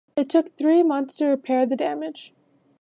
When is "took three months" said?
0.29-1.13